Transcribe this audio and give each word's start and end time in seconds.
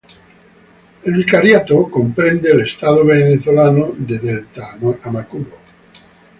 El 1.03 1.13
vicariato 1.13 1.87
comprende 1.87 2.49
el 2.49 2.61
estado 2.61 3.05
venezolano 3.05 3.91
de 3.95 4.17
Delta 4.17 4.71
Amacuro. 5.03 5.59